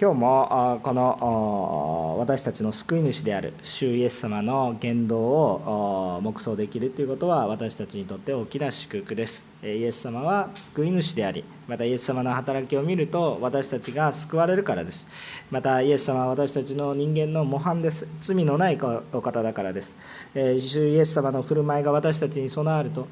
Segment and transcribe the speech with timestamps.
[0.00, 9.44] 今日もこの私たちの救い主である主イエス様の言動を黙想できるということは私たちにとって大きな祝福です。
[9.62, 15.06] イエス様は救い主でありまたイエス様の働きを見ると私たちが救われるからです。
[15.50, 18.08] またイエス様は私たちの人間の模範です。
[18.22, 18.78] 罪のない
[19.12, 19.94] お方だからです。
[20.34, 23.06] 主イエス様の振る舞いが私たちに備わると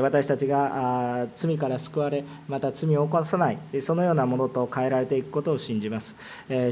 [0.00, 6.16] 私たちが罪から救われまた罪を犯さないそのようなものと変えられていくことを信じます。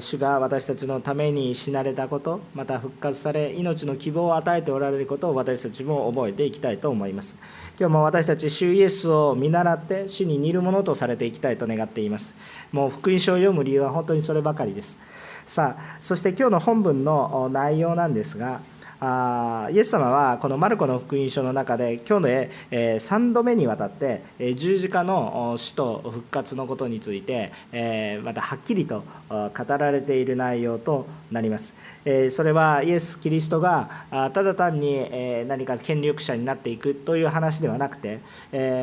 [0.01, 7.37] 主が私たちのために死なれたことまた復活され命の希望を与えておられることを私たちも覚えていきたいと思います。
[7.79, 12.35] 今日も私たち主イエスをを見習って主に似るものとされていきたいと願っています。
[12.73, 14.99] もう福音書を読む理由は本当にそればかりです。
[15.47, 18.61] さあそして今日の本文の内容なんですが
[19.01, 24.23] あイエス様はこのマルコの福音書の中で今日の、え3度目にわたって
[24.57, 27.53] 十字架の死と復活のことについて、
[28.25, 31.75] またはっきりと語られている内容となります。
[32.31, 35.11] それはイエス・キリストがただ単に
[35.47, 38.21] 何か権力者になっていくという話ではなくて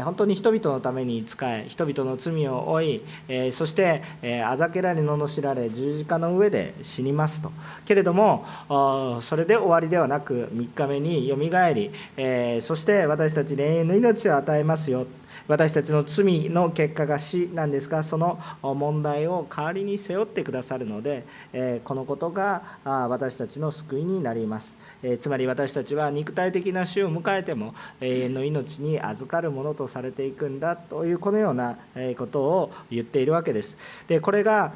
[0.03, 4.03] 本当に人々のために仕え人々の罪を負いそして
[4.45, 7.51] あざけられ罵られ十字架の上で死にますと
[7.85, 8.45] けれども
[9.21, 15.07] それで終わりでははなく3日目によみがえりえそして私たち永遠の命を与えますよ。
[15.47, 24.77] 私たちの罪の結果が死なんですがその問題を代わりに背負ってくださるのでえこのことが私たちの救いになります。
[25.01, 31.77] えつまり私たちは肉体的な死を迎えても永遠の命に預かるものとされていくんだというこのような
[32.17, 33.77] ことを言っているわけです。
[34.07, 34.73] でこれが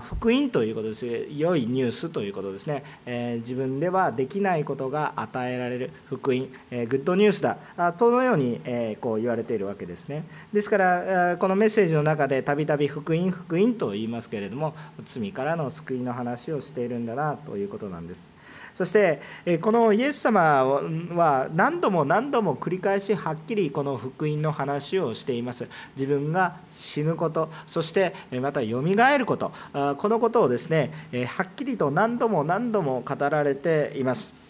[0.00, 1.06] 福音ということです。
[1.30, 2.82] 良いニュースということですね。
[3.04, 6.48] え自分ではできないことが与えられる福音。
[6.70, 7.58] えグッドニュースだ。
[7.76, 10.24] あとのようにえこう言われているわけですね。
[10.52, 18.30] ですからこのメッセージの中でたびたび福音福音と言いますけれども罪からの救いの話をしているんだなということなんです。
[18.74, 19.20] そして
[19.60, 25.68] このイエス様は何度も何度も繰り返しはっきりこの福音の話をしています。
[25.96, 29.52] 自分が死ぬことそしてまたよみがえること
[29.98, 30.90] このことをですね
[31.26, 34.42] はっきりと何度も何度も語られています。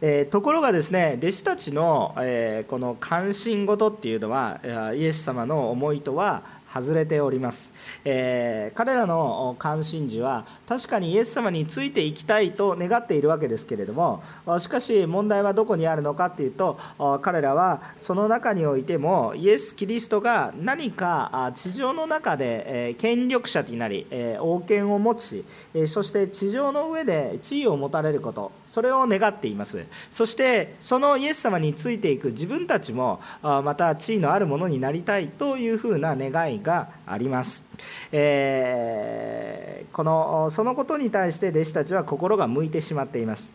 [0.00, 4.60] えところがですね弟子たちの、えこの関心事っていうのは
[4.94, 6.42] イエス様の思いとは
[6.80, 7.72] 外れております、
[8.04, 14.22] えー、彼らの関心事は確かにイエス様についていきたいと願っているわけですけれども
[14.58, 16.78] しかし問題はどこにあるのかというと
[17.22, 24.06] 彼らはその中においてもイエス・キリストが何か地上の中で権力者になり
[24.40, 25.44] 王権を持ち
[25.86, 29.84] そして地上の上で地位を持たれることそれを願っています。
[30.10, 37.70] そしてそのイエス様についていく自分たちもまた地位のあるものになりたいというふうな願いがあります、
[38.10, 43.50] えー、このそのことに対して弟子たちは心が向いてしまっています。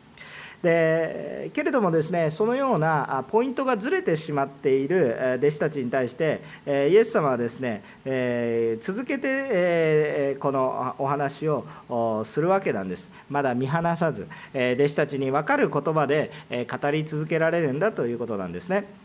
[0.64, 11.66] でけれどもですねそのようなポイントがずれてしまっている弟子たちに対してイエス様はですねえ続けてえこのお話を
[12.24, 13.10] するわけなんです。
[13.28, 16.32] まだ見放さず弟子たちに分かる言葉で
[16.70, 19.01] 語り続けられるんだということなんですね。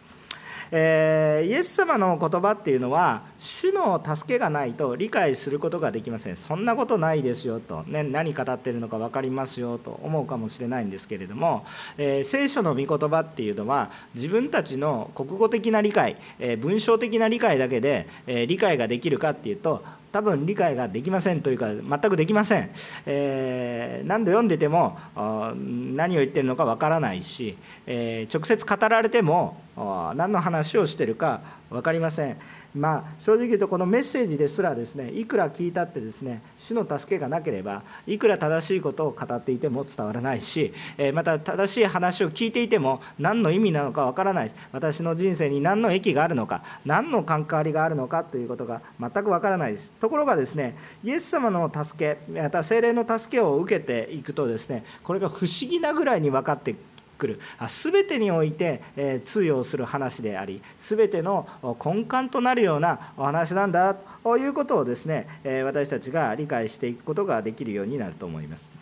[0.70, 6.36] えー、イエス様の言葉っていうのは主の助けがないと理解することができません。
[6.36, 11.64] そんなことないですよと、ね、何語ってるのか分かりますよと思うかもしれないんですけれども、
[11.98, 19.84] えー、聖書の御言葉っていうのは自分たちの国語的な理解、えー、文章的な理解だけで、え理解ができるかっていうと
[20.16, 22.70] 多分理解ができませんというか全くできません、
[23.04, 32.36] えー、何度読んでても何を言ってるのかわからないし、えー、直接語られても何の話をしてるか分かりません。
[32.74, 40.74] まあ正直言うとこのメッセージですらですねいくら聞いたってですね主の助けがなければいくら正しいことを語っていても伝わらないし
[41.14, 49.92] また正しい話を聞いていても何の意味なのかわからない私の人生に何の益があるのか何の関わりがあるのかということが全くわからないです。
[49.98, 56.74] ところがですねイエス様の助けまた精霊の助けを受けていくとですねこれが不思議なぐらいに分かって
[57.16, 61.48] くる全てにおいて、え通用する話であり全ての
[61.84, 68.72] 根幹となるようなお話なんだということをですね、え私たちが理解していくことができるようになると思います。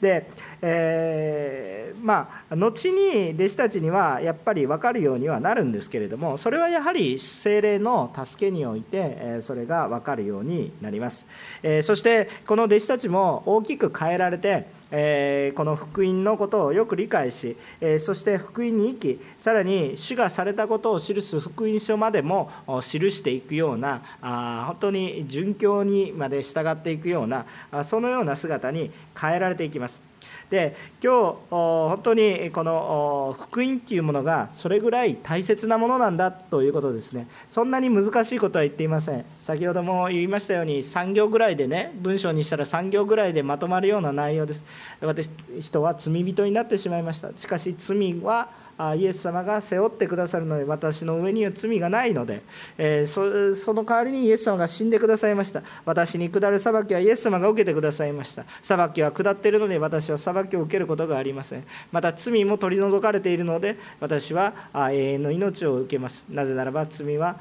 [0.00, 0.28] で、
[0.62, 11.28] えー、まあ後に弟子たちにはやっぱり分かるようにはなるんですけれどもそれはやはり精霊の助けにおいてそれが分かるようになります。
[11.62, 22.50] えそしてこの弟子たちも大きく変えられてえこの福音のことをよく理解し、えそして福音に生きさらに主がされたことを記す福音書までも
[22.80, 27.44] 記していくようなあ本当に殉教にまで従っていくような
[27.84, 30.13] そのような姿に変えられていきます。
[30.54, 37.26] で今日本当にこの福音っていうものがそれぐらい大切なものなんだということですね。
[37.48, 39.24] そんなに難しいことは言っていません。
[39.40, 44.64] 先ほども言いましたように3行ぐらいでね文章にしたら3行ぐらいでまとまるような内容です。
[45.00, 45.28] 私
[45.60, 47.30] 人は罪人になってしまいました。
[47.36, 48.48] しかし罪は
[48.96, 52.42] イエス様が背負ってくださるので私の上には罪がないので、
[52.76, 55.62] えそその代わりにイエス様が死んでくださいました。
[55.84, 58.44] 私に下る裁きはイエス様が受けてくださいました。
[58.62, 61.64] 裁きは下っているので私は裁きを受けることがありません。
[61.92, 66.24] また罪も取り除かれているので私は永遠の命を受けます。
[66.28, 67.38] なぜならば罪は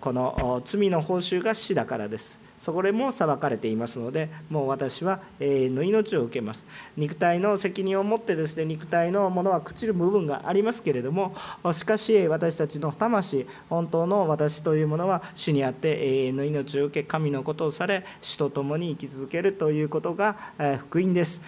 [0.00, 2.41] この罪の報酬が死だからです。
[2.62, 6.64] そこでも裁かれていますのでもう私は永遠の命を受けます。
[6.96, 11.34] 肉体の責任を持ってですね肉体のものは朽ちる部分がありますけれども
[11.72, 20.36] しかし私たちの魂本当の私というものは主にあって永遠の命を受け神のことをされ主と共に生き続けるということが
[20.78, 21.40] 福音です。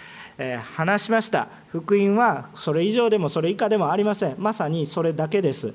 [0.74, 1.46] 話しました。
[1.68, 4.34] 福音はそれ以上でもそれ以下でもありません。
[4.36, 5.72] まさにそれだけです。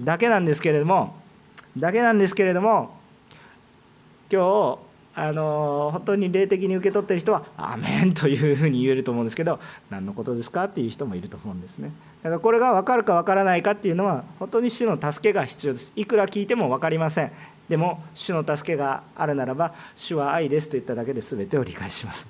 [0.00, 1.14] だけなんですけれども
[1.76, 3.01] だけなんですけれども
[4.32, 11.92] 今日あの本当に霊的に受け取ってる人は「アメン 」というふうに言えると思うんですけど何のことですかっていう人もいると思うんですね。
[12.22, 15.92] だからこれが分かるか分からないかっていうのは本当に主の助けが必要です。
[15.96, 17.32] いくら聞いても分かりません。
[17.68, 22.26] でも主の助けがあるならば主は愛ですと言っただけで全てを理解します。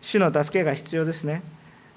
[0.00, 1.42] 主の助けが必要ですね。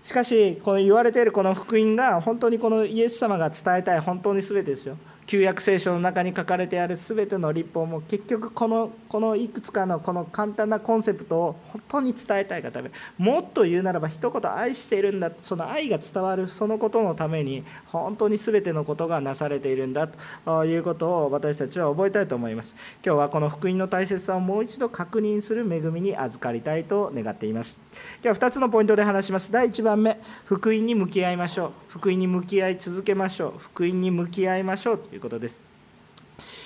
[0.04, 4.98] しかしこの言われているこの福音が本当にこのイエス様が伝えたい本当に全てですよ。
[5.26, 22.76] 旧約聖書の中に書かれてある全ての立法も結局このこのいくつかのこの簡単なコンセプトを本当に伝えたいがためもっと言うならば一言愛しているんだその愛が伝わるそのことのために本当に全てのことがなされているんだということを私たちは覚えたいと思います。
[23.06, 27.84] 今日はこの福音の大切さをもう一度確認する恵みに預かりたいと願っています。
[28.24, 29.52] 今日は2つのポイントで話します。
[29.52, 31.72] 第1番目福音に向き合いましょう。
[31.88, 33.60] 福音に向き合い続けましょう。
[33.60, 35.13] 福音に向き合いましょう。
[35.14, 35.73] いうことです。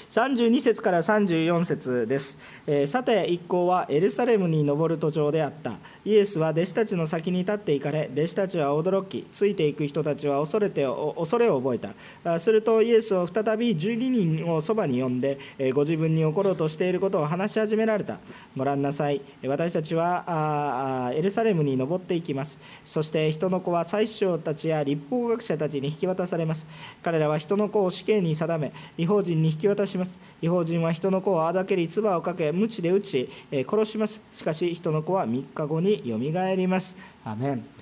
[0.10, 5.78] 32節から34節です、えー、さて一行はエルサレムに登る途上であった。
[6.06, 11.80] イエスは弟子たちの先に立っていかれ弟子たちは驚きついていく人たちは恐れて恐れを覚え
[12.24, 12.40] た。
[12.40, 15.38] するとイエスを再び12人をそばに呼んで
[15.74, 18.20] ご自分に起ころうとしていることを話し始められた。
[18.56, 19.22] ご覧なさい。
[19.46, 22.62] 私たちはエルサレムに登っていきます。
[22.86, 26.68] そして人の子は宰相たちや立法学者たちに引き渡されます。
[27.04, 30.20] 彼らは人の子を死刑に定め違法人に引き渡します。
[30.42, 34.22] 違法人は人の子をあざけり唾をかけ鞭で打ちえ殺します。
[34.32, 36.98] しかし人の子は3日後によみがえります。
[37.26, 37.78] アメン。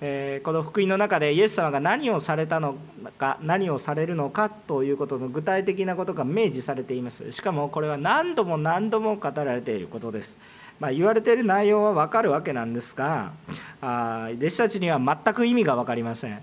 [0.00, 2.76] えこの福音の中でイエス様が何をされたの
[3.16, 7.30] か何をされるのかということの具体的なことが明示されています。
[7.32, 10.38] しかもこれは何度も何度も語られていることです、
[10.80, 13.32] まあ、言われている内容は分かるわけなんですが
[13.80, 16.42] あ弟子たちには全く意味が分かりません。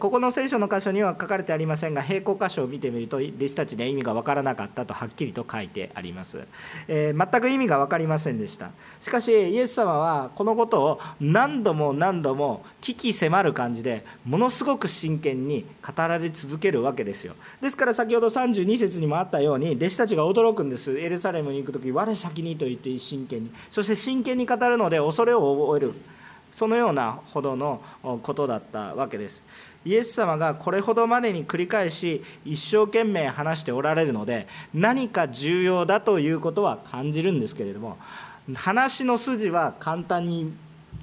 [0.00, 6.40] ここの聖書の箇所には書かれてありませんが並行箇所を見てみると弟子たちには意味が分からなかったとはっきりと書いてあります、
[6.88, 8.70] えー、全く意味が分かりませんでした。
[9.00, 17.34] しかしイエス様はこのことを何度も何度も危機迫る感じでものすごく真剣に語られ続けるわけですよ。
[17.60, 20.98] ですから先ほど32節にもあったように弟子たちが驚くんです。
[20.98, 23.52] エルサレムに行く時我先にと言って真剣に。
[23.70, 25.94] そして真剣に語るので恐れを覚える。
[26.58, 27.80] そのようなほどの
[28.24, 29.44] ことだったわけです。
[29.84, 37.96] イエス様がこれほどまでに繰り返し一生懸命話しておられるので何か重要だということは感じるんですけれども
[38.54, 40.52] 話の筋は簡単に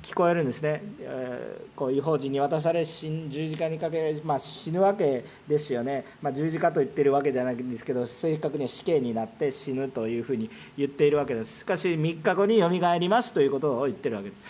[0.05, 11.59] 聞こえるんですね、えー、こう違法人に渡され十字架にかけられ、まあ、死ぬわけですよね、まあ、十字架と言ってるわけじゃないんですけど正確には死刑になって死ぬというふうに言っているわけです。
[11.59, 14.41] しかし3日後によみがえりますということを言ってるわけです、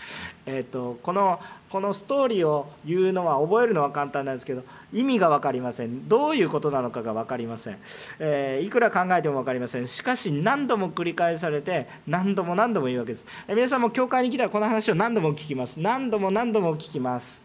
[0.45, 1.39] えーと、この
[1.75, 4.63] このストーリーを言うのは覚えるのは簡単なんですけど
[4.93, 6.07] 意味が分かりません。
[6.07, 7.77] どういうことなのかが分かりません、
[8.17, 9.85] えー、いくら考えても分かりません。
[9.85, 15.81] しかし何度も繰り返されて何度も何度も言うわけです、えー、皆さんも教会に来たらこの話を何度も聞きます。
[15.81, 17.43] 何度も何度も聞きます。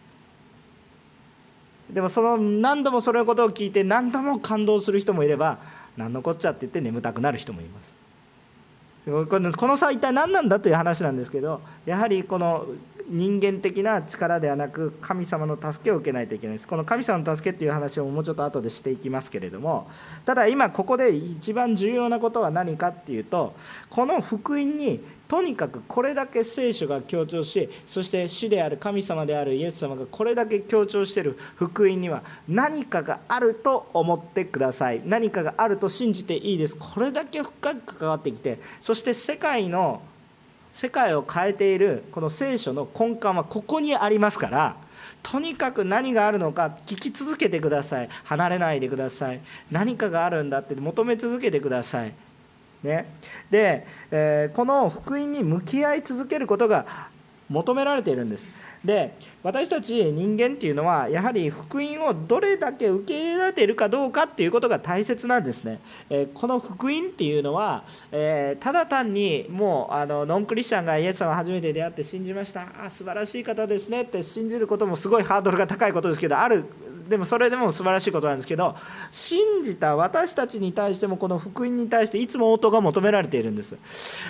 [1.92, 5.58] でもその何度もそれのことを聞いて何度も感動する人もいれば
[5.96, 7.98] 何のこっちゃって言って眠たくなる人もいます。
[9.06, 12.66] この差は一体何なんだという話なんですけどやはりこの
[13.10, 16.68] 人間的な力ではなく神様の助けを受けないといけないです。
[16.68, 19.90] この神様の助けっていう話をもうちょっと後でしていきますけれども
[20.24, 23.54] ただ今ここで一番重要なことは何かっていうと
[23.88, 35.02] この福音にとにかくこれだけ聖書が強調しそして主である神様であるイエス様がこれだけ強調してる福音には何かがあると思ってください。
[35.04, 36.76] 何かがあると信じていいです。
[36.76, 40.02] これだけ深く関わってきてそして世界の
[40.72, 44.76] 世界を変えているこの聖書の根幹はここにありますから
[45.22, 48.08] とにかく何があるのか聞き続けてください。
[48.24, 49.40] 離れないでください。
[49.70, 52.14] 何かがあるんだって求め続けてください。
[52.82, 53.06] ね。
[53.50, 56.86] で、えー、この福音に向き合い続けることが
[57.48, 58.48] 求められているんです。
[58.84, 65.80] で私たち人間っていうのはやはり福音をどれだけ受け入れられているかどうかっていうことが大切なんですね。
[66.10, 76.64] えこの福音っていうのは、えただ単にもうあのノンクリスチャンがイエス様を初めて出会って信じましたあ素晴らしい方ですねって信じることもすごいハードルが高いことですけどある
[77.10, 78.76] でもそれでも素晴らしいことなんですけど
[79.10, 83.76] 信じた私たちに対してもこの福音に対していつも応答が求められているんです。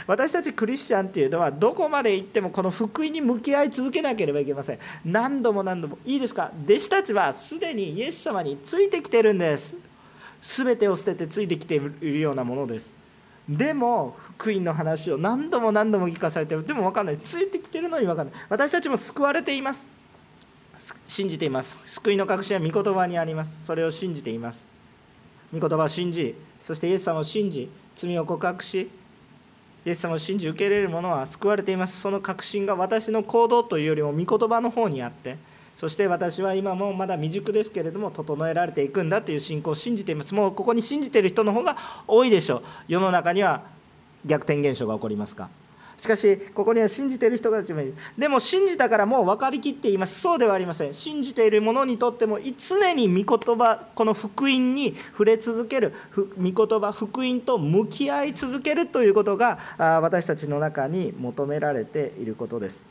[0.06, 4.78] 私たちクリスチャンっていうのはどこまで行ってもこの福音に向き合い続けなければいけません。
[5.04, 6.52] 何度も何度もいいですか？
[6.64, 9.74] 弟子たちはすでにイエス様についてきてるんです。
[10.40, 12.94] 全てを捨ててついてきているようなものです。
[13.46, 17.18] でも福音の話を何度も何度も聞かされてるでも分かんない。
[17.18, 18.34] ついてきてるのに分かんない。
[18.48, 19.86] 私たちも救われています。
[21.06, 21.76] 信じています。
[21.86, 23.64] 救いの確信は御言葉にあります。
[23.66, 24.66] それを信じています。
[25.52, 28.88] 御言葉を信じそしてイエス様を信じ罪を告白し
[29.84, 32.00] イエス様を信じ受け入れる者は救われています。
[32.00, 35.36] その確信が私の行動というよりも御言葉の方にあって
[35.76, 40.34] そして私は今もまだ未熟ですけれども整えられていくんだという信仰を信じています。
[40.34, 42.62] もうここに信じている人の方が多いでしょう。
[42.86, 43.62] 世の中には
[44.26, 45.48] 逆転現象が起こりますか？
[46.00, 47.94] しかしここには信じている人たちもいる。
[48.16, 50.18] でも信じたからもう分かりきっています。
[50.18, 50.94] そうではありません。
[50.94, 62.86] 信じている者にとっても常に御言葉この福音に触れ続ける御言葉福音と向き合い続けるということが私たちの中に求められていることです。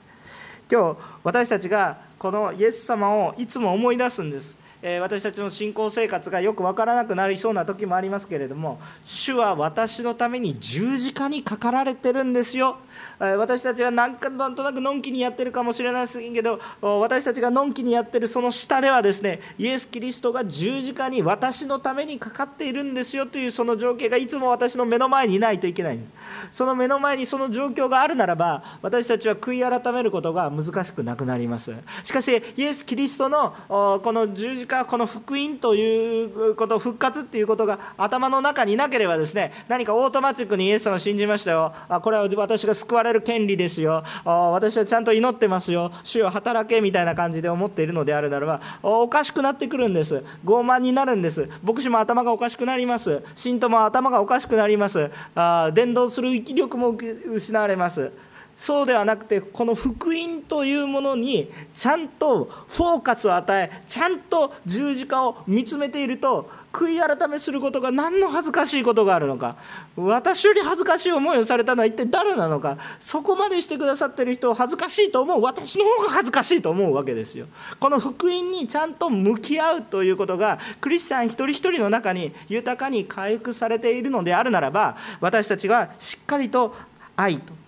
[0.71, 4.55] 今日私たちがこのイエス様をいつも思い出すんです。
[4.81, 12.77] 私たちの信仰生活がよく分からなくなりそうな時もありますけれども主は私のために十字架にかかられてるんですよ。
[13.19, 26.13] 私たちはなんかなんとなくのんきにやってるかもしれないですけど私たちがのんきにやってるその下ではですねイエス・キリストが十字架に私のためにかかっているんですよというその情景がいつも私の目の前にいないといけないんです。
[26.51, 31.73] その目の前にその状況があるならば私たちは悔い改めることが難しくなくなります。
[32.03, 34.33] しかしイエス・キリストのこの
[34.69, 41.73] 十字架この福音ということ復活っていうことが頭の中になければですね何かオートマチックにイエス様を信じましたよ。
[41.89, 44.03] あこれは私が救われる権利ですよ。
[44.23, 45.91] あ私はちゃんと祈ってますよ。
[46.03, 50.23] 主よ働けみたいな感じで思っているのであるならばおかしくなってくるんです。
[50.45, 51.49] 傲慢になるんです。
[51.63, 53.23] 牧師も頭がおかしくなります。
[53.33, 55.09] 信徒も頭がおかしくなります。
[55.33, 56.95] あ伝道する力も
[57.33, 58.11] 失われます。
[58.59, 69.55] そうではなくてこの福音というものにちゃんとフォーカスを与えちゃんと十字架を見つめていると悔い改めすることが何の恥ずかしいことがあるのか。
[69.95, 77.47] 私より恥ずかしい思いをされたのは一体誰なのかそこまでしてくださってる人を恥ずかしいと思う私の方が恥ずかしいと思うわけですよ。
[77.79, 86.75] この福音にちゃんと向き合うということがクリスチャン一人一人の中に豊かに回復されているのであるならば私たちがしっかりと
[87.15, 87.58] 愛と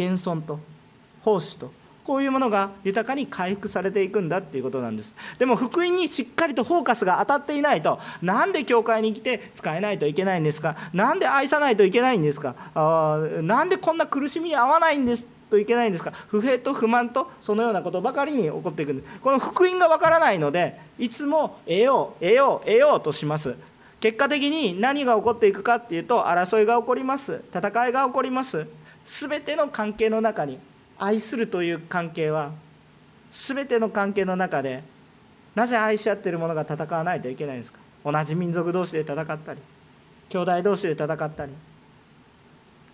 [0.00, 0.58] 謙遜と
[1.22, 1.70] 奉仕と
[2.02, 5.14] こういうものが豊かに回復されていくんだっていうことなんです。
[5.38, 10.76] でも福音にしっかりとフォーカスが当たっていないとなんで教会に来て使えないといけないんですか？
[10.94, 12.54] 何で愛さないといけないんですか？
[12.74, 16.12] あなんでこんな苦しみに合わないんですといけないんですか？
[16.28, 19.18] 不平と不満とそのようなことばかりに起こっていくんです。
[19.20, 23.54] この福音がわからないのでいつも得よう得よう得ようとします。
[24.00, 27.42] 結果的に何が起こっていくかっていうと争いが起こります。
[27.54, 28.66] 戦いが起こります。
[29.04, 30.58] 全ての関係の中に
[30.98, 32.52] 愛するという関係は
[33.30, 34.82] 全ての関係の中で
[35.54, 37.78] なぜ愛し合っている者が戦わないといけないんですか？
[38.04, 39.60] 同じ民族同士で戦ったり
[40.28, 41.52] 兄弟同士で戦ったり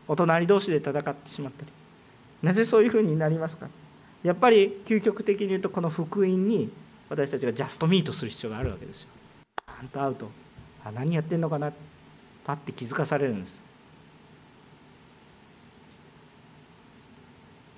[0.09, 1.73] お隣同士で戦ってしまったり。
[2.43, 3.69] なぜそういうふうになりますか？
[4.23, 6.71] やっぱり究極的に言うとこの福音に
[7.09, 9.09] 私たちがジャストミートする必要があるわけですよ。
[9.67, 10.31] パンと会うと
[10.85, 11.73] あ何やってんのかな？
[12.45, 13.61] パッて気づかされるんです。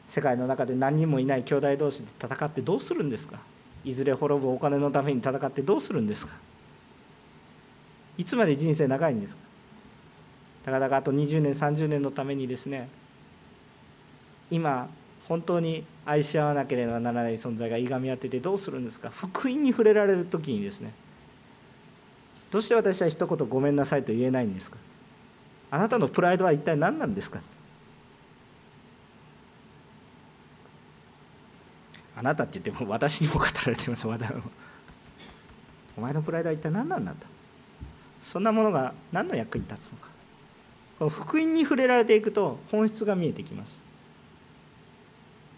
[0.08, 3.38] 世界の中で何人もいない兄弟同士で戦ってどうするんですか？
[3.84, 6.34] いずれ滅ぶお金のために戦ってどうするんですか？
[8.16, 9.42] いつまで人生長いんですか？
[10.64, 12.88] たかだかあと20年30年のためにですね
[14.50, 14.88] 今
[15.28, 19.10] 本当に愛し合わなければならない存在がいがみ合っててどうするんですか？
[19.10, 20.92] 福音に触れられる時にですね
[22.50, 24.78] どうして私は一言ごめんなさいと言えないんですか？
[25.70, 27.40] あなたのプライドは一体何なんですか？
[32.18, 34.08] あなたって言っても私にも語られてます。
[35.96, 37.12] お前のプライドは一体何なんだ？
[37.12, 37.26] と
[38.22, 40.08] そんなものが何の役に立つのか。
[40.98, 43.82] この福音に触れられていくと本質が見えてきます。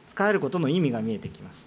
[0.07, 1.67] 使えることの意味が見えてきます。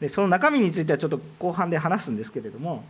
[0.00, 2.84] でその中身についてはちょっと後半で話すんですけれども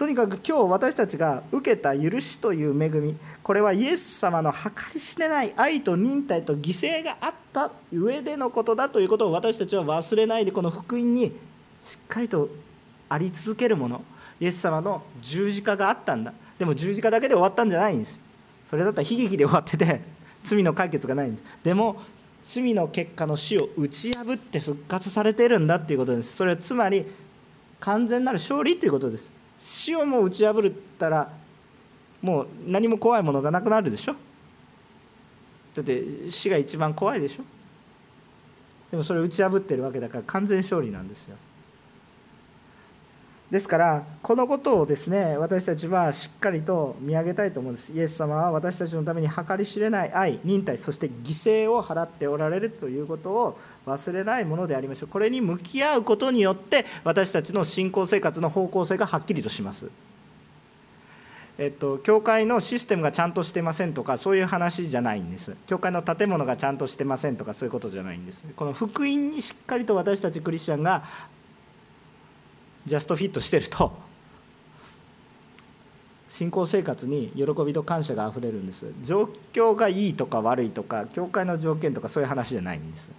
[0.00, 11.36] とにかく今日私たちが受けた許しという恵みこれはイエス様の計り知れない愛と忍耐と犠牲があった上でのことだということを私たちは忘れないでこの福音に
[11.82, 12.48] しっかりと
[13.10, 14.02] あり続けるもの。
[14.40, 16.32] イエス様の十字架があったんだ。
[16.58, 18.18] でも十字架だけで終わったんじゃないんです。
[18.66, 20.00] それだったら悲劇で終わってて
[20.42, 21.44] 罪の解決がないんです。
[21.62, 22.00] でも
[22.42, 26.36] 罪の結果の死を打ち破って復活されているんだっていうことです。
[26.36, 27.04] それはつまり
[27.80, 29.39] 完全なる勝利っていうことです。
[29.62, 31.30] 死をもう打ち破ったら
[32.22, 34.14] もう何も怖いものがなくなるでしょ？
[35.74, 37.44] だって死が一番怖いでしょ？
[38.90, 41.36] でもそれを打ち破ってるわけだから完全勝利なんですよ。
[43.50, 47.92] ですからこのことをですね私たちはしっかりと見上げたいと思うんです。
[47.92, 55.08] イエス様は私たちのために計り知れない愛忍耐そして犠牲を払っておられるということを忘れないものでありましょう。
[55.08, 59.90] これに向き合うことによって私たちの信仰生活の方向性がはっきりとします。
[61.58, 65.56] えっと、教会のシステムがちゃんとしてませんとかそういう話じゃないんです。
[65.66, 68.44] 教会の建物がちゃんとしてませんとかそういうことじゃないんです。
[68.54, 71.02] この福音にしっかりと私たちクリスチャンが
[72.90, 73.92] ジャストフィットしてると
[76.28, 78.86] 信仰生活に喜びと感謝があふれるんです。
[79.00, 83.10] 状況がいいとか悪いとか教会の条件とかそういう話じゃないんです。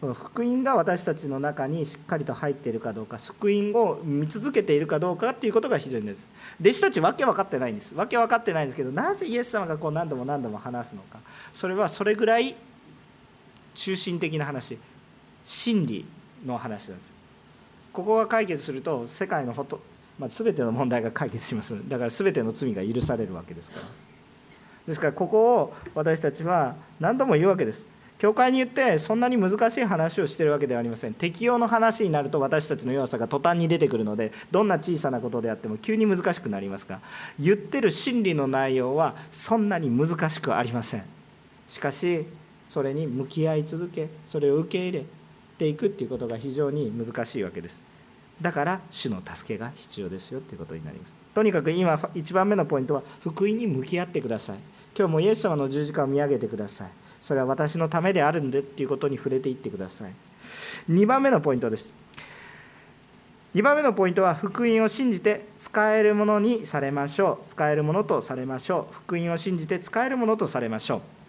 [0.00, 6.26] この福音が私たちの中にしっかりと入っているかどうか福音を見続けているかどうかっていうことが非常にです。
[6.62, 7.94] 弟子たちわけ分かってないんです。
[7.94, 11.18] わけ分かってないんですけどなぜイエス様がこう何度も何度も話すのか。
[11.52, 12.56] それはそれぐらい
[13.74, 14.78] 中心的な話。
[15.44, 16.06] 真理
[16.46, 17.19] の話なんです。
[17.92, 19.80] ここが解決すると世界のほと、
[20.18, 21.76] まあ、全ての問題が解決します。
[21.88, 23.86] だから全ての罪が許されるわけですから。
[24.86, 27.84] ですからここを私たちは何度も言うわけです。
[28.18, 31.14] 教会に言ってそんなに難しい話をしてるわけではありません。
[31.14, 37.00] 適用の話になると私たちの弱さが途端に出てくるのでどんな小さなことであっても急に難しくなりますが
[37.38, 41.04] 言ってる真理の内容はそんなに難しくありません。
[41.66, 42.26] しかし
[42.62, 45.04] それに向き合い続けそれを受け入れ
[45.60, 47.82] ていくっていうことが非常に難しいわけです。
[48.40, 51.16] だから主の助けが必要ですよということになります。
[51.34, 54.58] とにかく今1番目のポイントは福音に向き合ってください。
[54.96, 56.90] 今日もイエス様の十字架を見上げてください。
[57.20, 60.12] それは私のためであるんでっていうことに触れていってください。
[60.90, 61.92] 2番目のポイントです。
[63.54, 67.44] 2番目のポイントは福音を信じて使えるものにされましょう。
[67.46, 68.94] 使えるものとされましょう。
[68.94, 71.19] 福音を信じて使えるものとされましょう。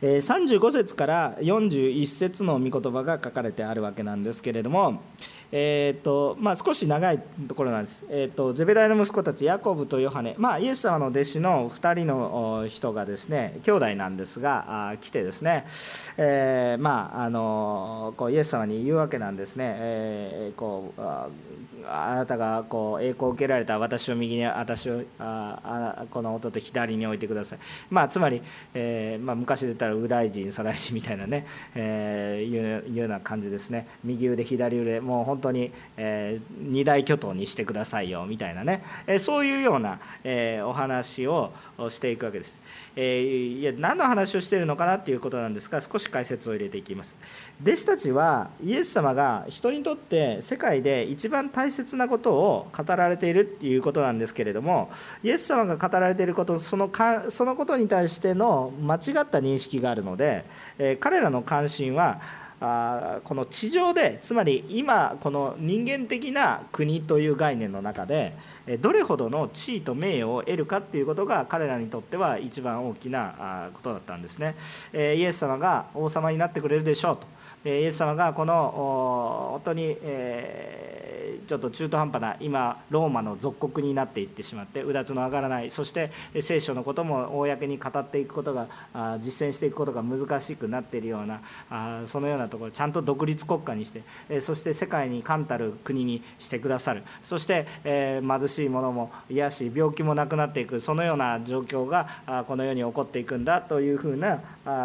[0.00, 5.02] 35節から41節の御言葉が書かれてあるわけなんですけれども、
[5.50, 15.66] えーとまあ、少し長いところなんです、えーと、ゼベダイの息子たちヤコブとヨハネ、まあ、イエス様の弟子の2人の人がですね兄弟なんですがあ来てですね、
[16.16, 27.58] えー、まああのこうイエス様に言うわけなんですね、えー、こうあなたがこう栄光を受けられた私を右に私をああこの弟左に置いてください、
[27.88, 28.42] まあ、つまり、
[28.74, 33.86] えーまあ、昔で言ったら右大臣左大臣みたいなね、えー、いういうような感じですね。
[34.04, 41.52] 右腕左腕もう本当に、えー、二大巨頭にしてくださいよみたいなね、えー、そういうような、えー、お話を
[41.88, 42.60] していくわけです、
[42.96, 47.16] えー、いや何の話をしているのかなっていうことなんですが少し解説を入れていきます。
[47.62, 54.90] 弟子たちはイエス様が人にとって世界で一番大切なことを語られているっていうことなんですけれども
[55.22, 60.44] イエス様が語られていることそのかそのことに対しての間違った認識があるので、
[60.78, 62.20] え、彼らの関心は
[62.60, 68.36] あこの地上でつまり今この人間的な国という概念の中で
[68.80, 74.56] どれほどの地位と名誉を得るかっていうことが彼らにとっては一番大きなことだったんですね。
[74.92, 77.26] イエス様が王様になってくれるでしょうと。
[77.64, 81.07] イエス様がこの本当に、え
[81.46, 85.70] ちょっと中途半端な今ローマの属国になっていってしまってうだつの上がらない。
[85.70, 88.68] そして聖書のことも公に語っていくことが
[89.20, 97.02] 実践していくことが難しくなっているようなそのようなところちゃんと独立国家にしてそして世界に冠たる国にしてくださる。
[97.22, 104.40] そして貧しい者も癒し病気もなくなっていくそのような状況がこの世に起こっていくんだというふうな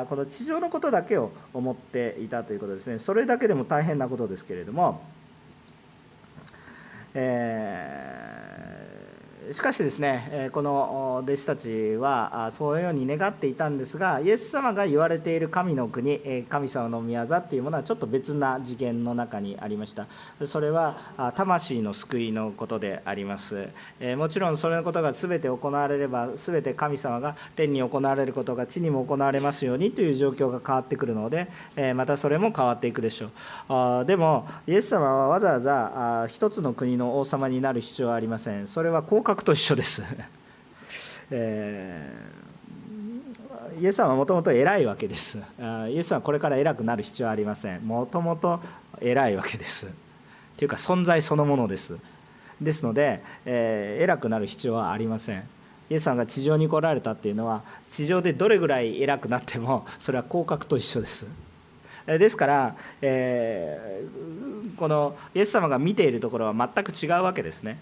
[0.05, 2.99] この地上のことだけを思っていたということですね。
[2.99, 5.01] それだけでも大変なことですけれども
[7.13, 8.22] えー
[9.51, 20.07] しかしですねこの弟子たちはそういうように願っていたんですがイエス様が言われている神の国神様の御業というものはちょっと別な次元の中にありました。
[20.45, 23.67] それは魂の救いのことであります。
[24.17, 31.49] もちろんそれのことが全て行われれば全て神様が天に行われることが地にも行われますようにという状況が変わってくるので
[31.95, 34.05] またそれも変わっていくでしょう。
[34.05, 38.67] でもイエス様はわざわざ一つの国の王様になる必要はありません。
[38.67, 40.03] それは降格と一緒です、
[41.31, 45.39] えー、イエス様はもともと偉いわけです。
[45.89, 47.81] イエス様はこれから偉くなる必要はありません。
[47.87, 48.59] もともと
[49.01, 49.87] 偉いわけです。
[50.57, 51.97] というか存在そのものです。
[52.61, 55.43] ですので、えー、偉くなる必要はありません。
[55.89, 61.27] イエス様が地上に来られたっていうのは地上でどれぐらい偉くなってもそれは降格と一緒です。
[62.05, 67.77] ですから、えー、このイエス様が見ているところは全く違うわけですね。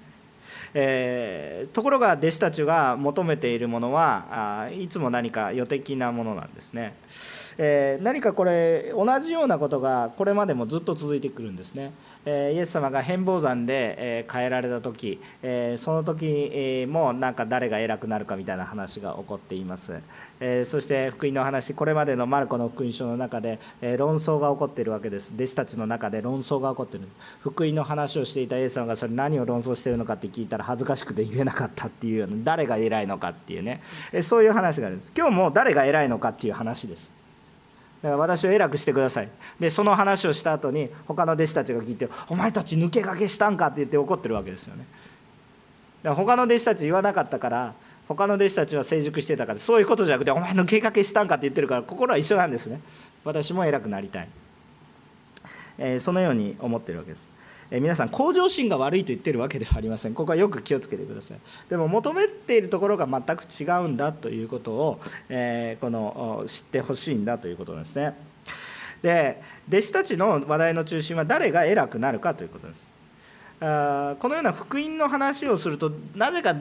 [0.73, 6.93] えー、ところが弟子たちが求めているものはあいつも何か予的なものなんですね、
[7.57, 11.91] えー、何かこれ同じようなことがこれまでもずっと続いてくるんですね。
[12.25, 15.19] イエス様が変貌山で変えられた時
[15.77, 19.99] その時もなんか誰が偉くなるかみたいな話が起こっています。
[20.65, 23.59] そして福音の話これまでのマルコの福音書の中で
[23.97, 25.33] 論争が起こっているわけです。
[25.35, 27.07] 弟子たちの中で論争が起こっている。
[27.41, 33.81] 福音の話をしていたイエス様がそれ何を論争しているのかって聞いたら恥ずかしくて言えなかったっていうような誰が偉いのかっていうね。
[34.21, 35.13] そういう話があるんです。
[35.17, 37.20] 今日も誰が偉いのかっていう話です。
[38.01, 39.29] だから私を偉くしてください。
[39.59, 44.85] でその話をした後に他の弟子たちが聞いて「お前たち抜け駆けしたんか」って言って怒ってるわけですよね。
[46.03, 47.73] だから他の弟子たち言わなかったから
[48.07, 52.81] 他の弟子たちは成熟してたからそういうことじゃなくて「お前抜け駆けしたんか」って言ってるから心は一緒なんですね。
[53.23, 54.29] 私も偉くなりたい、
[55.77, 57.29] えー、そのように思ってるわけです。
[57.71, 60.13] え皆さん向上心が悪いと言ってるわけではありません。
[60.13, 61.37] ここはよく気をつけてください。
[61.69, 68.13] でも求めているところが全く違うんだということを、えこの知ってほしいんだということなんですね。
[69.01, 72.89] で弟子たちの話題の中心は誰が偉くなるかということです。
[73.61, 76.53] あこのような福音の話をするとなぜか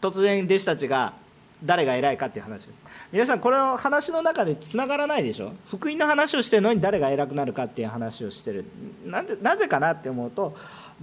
[0.00, 1.14] 突然弟子たちが
[1.62, 2.68] 誰が偉いかっていう話。
[3.14, 5.52] 皆さんこの話の中でつながらないでしょ？
[5.68, 8.64] 福音の話をしてるのに誰が偉くなるかっていう話をしてる。
[9.06, 10.56] なんでなぜかなって思うと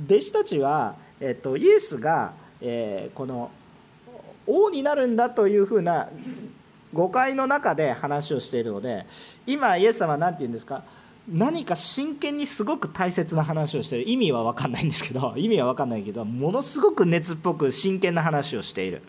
[0.08, 3.50] 弟子たちは、えっと、イエスが、えー、この
[4.46, 6.10] 王になるんだというふうな
[6.94, 9.06] 誤解の中で話をしているので
[9.48, 10.84] 今イエス様は何て言うんですか？
[11.30, 14.10] 何か真剣にすごく大切な話をしてる。
[14.10, 19.02] 意味は分かんないんですけど意味は分かんないけどものすごく熱っぽく真剣な話をしている。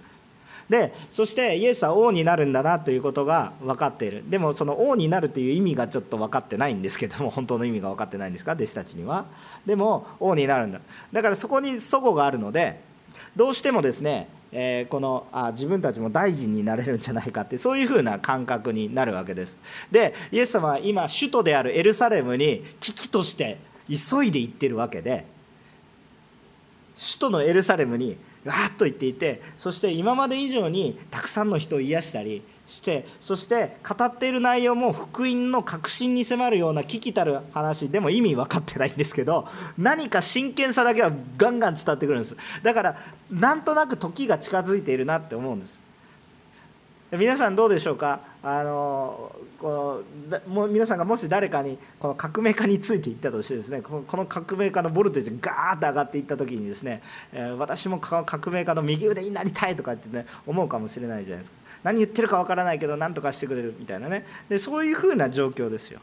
[0.73, 4.25] でそしてイエスは王になるんだなということが分かっている。
[4.31, 9.27] でもその王になるという意味がちょっと分かってないんですけども 本当の意味が分かってないんですか弟子たちには。
[9.67, 10.81] でも王になるんだ。
[11.13, 12.81] だからそこに齟齬があるので
[13.37, 19.59] どうしてもですねえー、このあ自分たちも大臣になれるんじゃないかってそういうふうな感覚になるわけです。
[19.91, 23.59] でイエス様は今首都であるエルサレムに危機として
[23.89, 25.25] 急いで行ってるわけで
[26.95, 42.37] 首都のエルサレムにわーっと言っていてそして今まで以上にたくさんの人を癒したりしてそして語っている内容も福音の核心に迫るような危機たる話でも意味分かってないんですけど何か真剣さだけはガンガン伝わってくるんです。
[42.63, 42.97] だから
[43.31, 45.81] なんとなく時が近づいているなって思うんです。
[47.13, 48.21] 皆さんどうでしょうか？
[48.43, 50.03] あのこ
[50.47, 57.01] うもう皆さんがもし誰かにこの革命家についていったとしてですねこのこの革命家のボルテージがガーッと上がっていった時にですね、
[57.33, 61.59] えー、私も革命家の右腕になりたいとかってね思うかもしれないじゃないですか。
[61.85, 64.27] 何言ってるかわからないけど何とかしてくれるみたいなね。
[64.49, 66.01] でそういうふうな状況ですよ。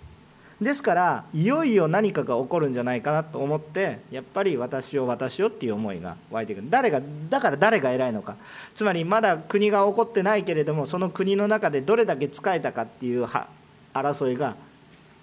[0.61, 6.67] ですからいよいよ何かが起こるんじゃないかなと思ってやっぱり私を私をっていう思いが湧いてくる。
[6.69, 8.35] 誰がだから誰が偉いのか。
[8.75, 13.25] つまりまだ国が起こってないけれどもその国の中でどれだけ仕えたかっていう
[13.93, 14.55] 争いが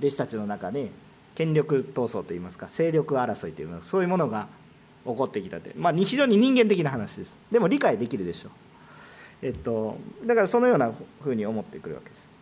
[0.01, 0.91] 弟子たちの中に
[1.35, 4.49] 権力闘争といいますか勢力争いといいますかそういうものが
[5.05, 7.39] 起こってきたという、まあ、非常に人間的な話です。
[7.51, 8.53] でも理解できるでしょう、
[9.47, 12.33] えっと、だからそのようなふうに思ってくるわけです。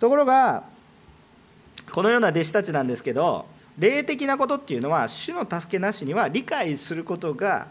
[0.00, 0.64] ところが
[1.96, 3.46] このような弟子たちなんですけど
[3.78, 7.68] 霊的なことっていうのは主の助けなしには理解することが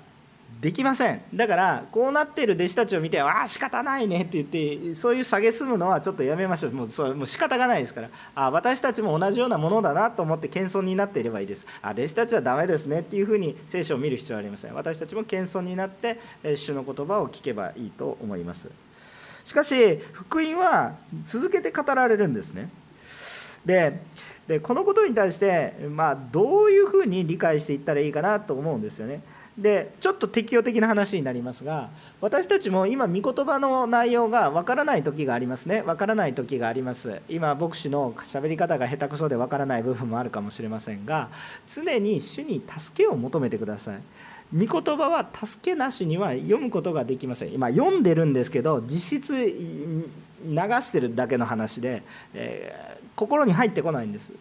[0.60, 1.22] できません。
[1.32, 6.72] だからこうなっている弟子たちを見て「ああ仕方ないね」って言ってそういう蔑むのはちょっとやめましょう。
[6.72, 8.10] もうそれもう仕方がないですから。
[8.34, 11.68] あ私たちも同じようなものだなと思って謙遜になっていればいいです。
[11.84, 14.74] あ弟子たちはダメですねっていうふうに聖書を見る必要はありません。
[14.74, 16.20] 私たちも謙遜になって
[16.56, 18.72] 主の言葉を聞けばいいと思います。
[19.44, 22.70] しかし福音は続けて語られるんですね。
[23.66, 24.00] で
[24.48, 29.22] でこのことに対して、まあ、どういうふうに理解していったらいいかなと思うんですよね。
[29.58, 35.82] でちょっと適用的な話になりますが私たちも今御言葉の内容がわからない時がありますね。
[35.82, 37.22] わからない時があります。
[37.30, 41.30] 今牧師の喋り方が下手くそでわからない部分もあるかもしれませんが
[41.68, 44.02] 常に主に助けを求めてください。
[44.56, 47.54] 御言葉は助けなしには読むことができません。
[47.54, 54.34] 今読んでるんですけど実質流してるだけの話で、えー、心に入ってこないんです。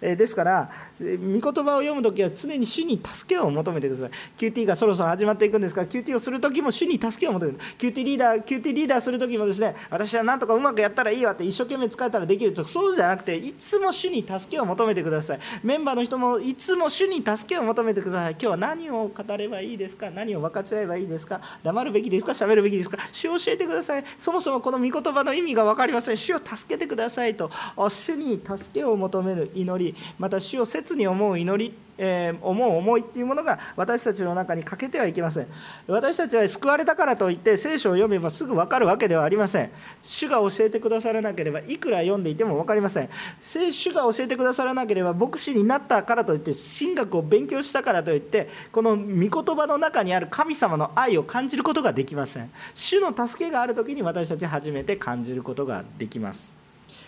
[0.00, 4.18] ですから御言葉を読む時は常に主に助けを求めてください。
[4.38, 7.58] QT がそろそろ始まっていくんですから QT をする時も主に助けを求める。
[7.78, 12.64] QT リーダー QT リーダーする時もですね私は何とかうまくやったらいいわって一生懸命使えたらできると。
[12.64, 15.40] そうじゃなくていつも主に助けを求めてください。
[15.62, 18.32] メンバーの人もいつも主に助けを求めてください。
[18.32, 20.10] 今日は何を語ればいいですか？
[20.10, 21.40] 何を分かち合えばいいですか？
[21.62, 22.32] 黙るべきですか？
[22.32, 22.98] 喋るべきですか？
[23.12, 24.04] 主を教えてください。
[24.18, 26.16] そもそもこの御言葉の意味が分かりません。
[26.16, 29.89] 主を助けてくださいと主に助けを求める祈り。
[30.18, 35.46] また主を切に思う祈りえー、思う思いっていうものが私たちの中に欠けてはいけません。
[35.86, 39.70] 私たちは救われたからといって聖書を読めばすぐ分かるわけではありません。
[40.02, 43.10] 主が教えてくださらなければいくら読んでいても分かりません。
[43.42, 52.50] 聖主が教えてくださらなければ牧師になったからといって神学を勉強したからといってこの御言葉の中にある神様の愛を感じることができません。
[52.74, 56.59] 主の助けがある時に私たち初めて感じることができます。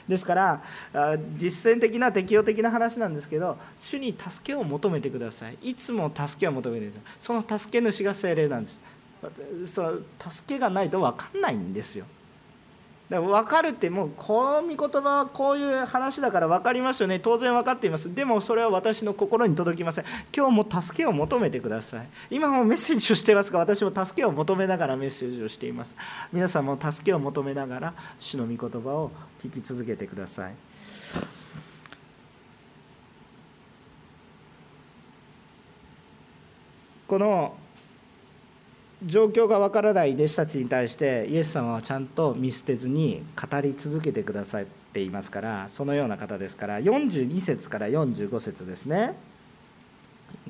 [0.08, 0.62] ですから
[1.36, 5.58] 実践的な適用的な話なんですけど主に助けを求めてください。
[5.62, 7.02] いつも助けを求めてください。
[7.18, 8.80] その助け主が精霊なんです。
[9.66, 12.06] そ助けがないと分かんないんですよ。
[13.10, 17.20] だから分かるってもうこの御言葉はこういう話だから分かりますよね。
[17.20, 18.14] 当然分かっています。
[18.14, 20.04] でもそれは私の心に届きません。
[20.34, 22.08] 今日も助けを求めてください。
[22.30, 25.94] 今もメッセージをしていますが私も助けを求めながらメッセージをしています。
[26.32, 30.54] 皆さんも助けを求めながら主の御言葉を聞き続けてください。
[37.06, 37.56] この
[39.04, 49.14] 状況がわからない弟子たちに対してイエス様はちゃんと見捨てずに語り続けてくださっていますからそのような方ですから42節から45節ですね。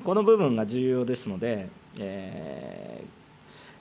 [0.03, 3.22] この部分が重要ですので、えー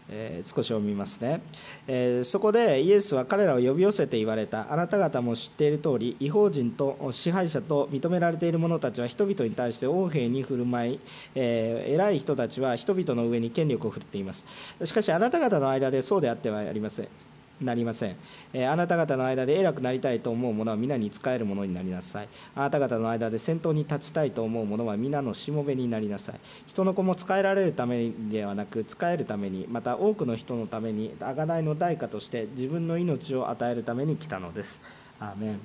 [0.08, 1.40] え、少し読みますね、
[1.86, 4.72] えー、そこでイエスは彼らを呼び寄せて言われた。
[4.72, 11.00] あなた方も知っている通り違法人と支配者と認められている者たちは人々に対して横兵に振る舞い、
[11.34, 14.46] えー、偉い人たちは人々の上に権力を振っています。
[14.84, 17.31] しかしあなた方の間でそうであってはありません。
[17.64, 18.16] なりません、
[18.52, 22.28] えあなた方の間で偉くなりたいと思う者は皆に仕える者になりなさい。
[22.54, 26.40] あなた方の間で先頭に立ちたいと思う者は皆のしもべになりなさい。
[26.66, 34.80] 人の子も使えられるためではなく使えるためにまた多くの人のために贖いの代価として自分の命を与えるために来たのです。
[35.20, 35.60] アーメン。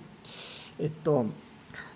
[0.80, 1.26] えっと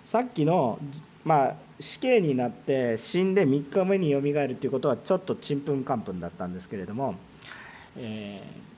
[0.04, 0.78] さっきの
[1.24, 7.14] まあ死刑になって死んで3日目によみがえるということはちょっとちんぷんかんぷんだったんですけれども、
[7.96, 8.71] えー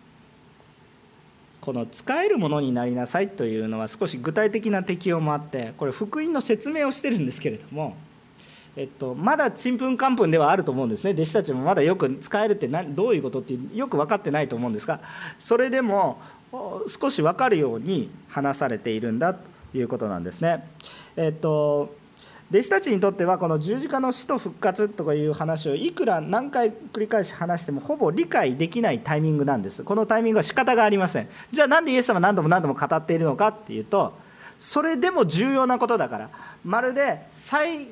[1.65, 7.97] この使えるものになりなさいというのは少し具体的な適用もあってこれ福音の説明をしてるんですけれども、
[8.77, 15.01] えっと、まだちんぷんかんぷんではあると思うんですね弟子たちもまだよく使えるって何どういうことってよく分かってないと思うんですが
[15.39, 16.21] それでも
[16.87, 19.41] 少し分かるように話されているんだと
[19.73, 20.69] いうことなんですね。
[21.17, 21.95] えっと
[22.55, 29.83] 弟子たちにとってはこの十字架の死と復活とかいう話をいくら何回繰り返し話してもほぼ理解できないタイミングなんです。
[29.83, 31.29] このタイミングは仕方がありません。
[31.51, 34.17] じゃあなんでイエス様何度も何度も語っているのかっていうと
[34.65, 36.31] それでも重要なことだから
[36.65, 37.87] まるで最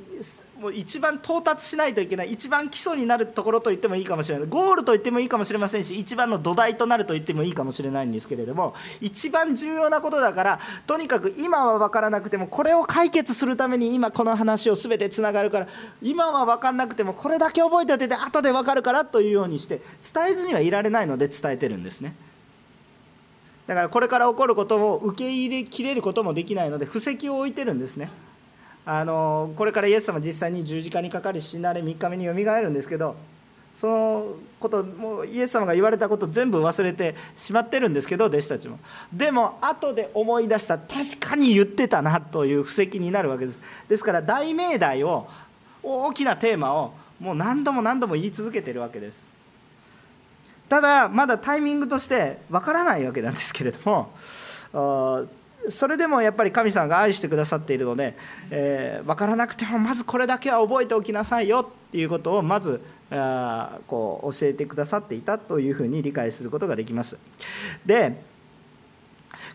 [0.58, 15.68] もう一番到達しないといけない一番基礎になるところと言ってもいいかもしれないゴールと言ってもいいかもしれませんし一番の土台となると言ってもいいかもしれないんですけれども一番重要なことだからとにかく今は分からなくてもこれを解決するために今この話を全てつながるから
[16.00, 19.82] 今は分からなくてもこれだけ覚えておいてて後で分かるからというようにして
[20.14, 22.14] 伝えずにはいられないので伝えてるんですね。
[23.66, 28.10] だからこれから起こることを受け入れきれることもできないので布石を置いてるんですね。
[28.84, 33.14] あのこれからイエス様実際に十字架にかかり死なれ3日目によみがえるんですけど
[33.72, 34.26] その
[34.58, 38.78] こともうイエス様が言われたこと全部忘れてしまってるんですけど弟子たちも。
[39.12, 43.62] でも後で思い出した確かに言ってたなという布石になるわけです。
[43.88, 45.28] ですから大命題を
[45.82, 49.31] 大きなテーマをもう何度も何度も言い続けてるわけです。
[50.72, 54.10] ただまだタイミングとしてわからないわけなんですけれども
[55.68, 58.16] それでもやっぱり神様が愛してくださっているので、
[58.50, 62.80] えー、分からなくてもまずこれだけは覚えておきなさいよっていうことをまず
[63.10, 67.18] あこう教えてくださっていたというふうに理解することができます。
[67.84, 68.16] で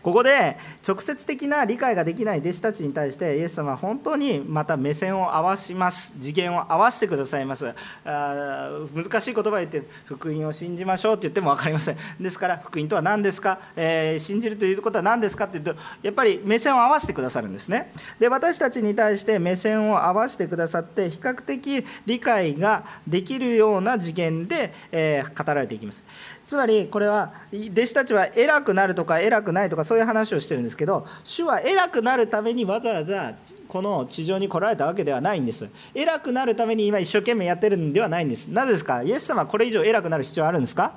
[0.02, 0.56] ここで
[0.86, 6.12] 直接的な理解ができない弟子たちに対してイエス様は本当にまた目線を合わします。
[6.20, 7.74] 次元を合わせてくださいます。
[8.04, 11.96] あ難しい言葉を言って福音を信じましょうって言っても分かりません。
[12.20, 17.92] ですから福音とは何ですか、えー、信じるということは何ですかって言うとやっぱり目線を合わせてくださるんですね。
[18.18, 26.04] で私たちに対して目線を合わせてくださって比較的理解ができるような次元で、えー、語られていきます。
[26.48, 33.34] つまりこれは弟子たちは偉くなるとか偉くないとかそういう話をしてるんですけど主は偉くなるためにわざわざ
[33.68, 35.68] この地上に来られたわけではないんです。
[35.94, 38.46] 偉くなるために今一生懸命やってるんではないんです。
[38.46, 39.02] なぜですか？
[39.02, 40.94] イエス様はこれ以上偉くなる必要あるんですか？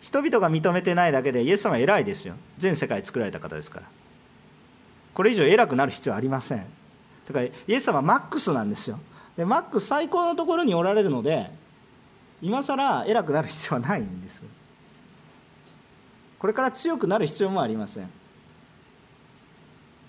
[0.00, 2.36] 人々が認めてないだけでイエス様は偉いですよ。
[2.56, 3.86] 全世界作られた方ですから。
[5.12, 6.58] これ以上偉くなる必要はありません。
[6.60, 6.64] だ
[7.34, 8.98] からイエス様はマックスなんですよ。
[9.36, 11.50] でマックス最高のところにおられるので
[12.40, 14.42] 今更偉くなる必要はないんです。
[16.44, 18.10] これから強くなる必要もありません。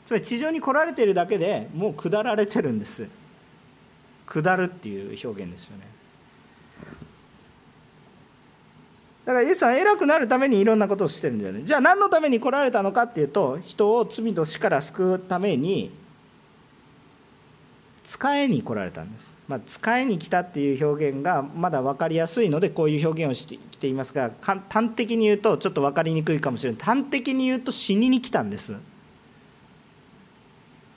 [0.06, 3.08] つまり地上に来られているだけでもう下られてるんです。
[4.28, 5.88] 下るっていう表現ですよね。
[9.24, 11.62] だからイエスさん偉くなるためにいろんなことをしてるんだよね。
[11.64, 15.90] じゃあ何のために来られたのかっていうと人を罪と死から救うために
[18.06, 26.82] 使えに来られたんです、まあ、使えに来たっていう表現がまだ分かりやすいのでこういう表現をしてきていますが端的に言うとちょっと分かりにくいかもしれない。
[26.82, 28.74] 端的に言うと死にに来たんです、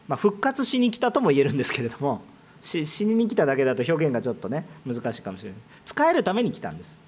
[0.07, 2.21] まあ、復活しに来たとも言えるんですけれども
[2.61, 5.59] 死にに来ただけだと表現がちょっとね難しいかもしれない。
[5.87, 6.99] 使えるために来たんです。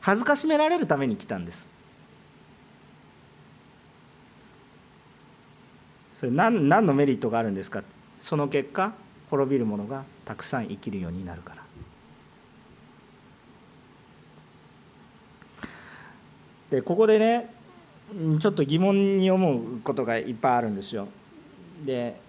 [0.00, 1.68] 恥ずかしめられるために来たんです。
[6.22, 7.82] それ何何のメリットがあるんですか？
[8.20, 8.92] その結果
[9.28, 11.62] 滅びる者がたくさん生きるようになるから。
[16.70, 17.52] でここでね
[18.38, 21.08] ちょっと疑問に思うことがいっぱいあるんですよ。
[21.84, 22.20] で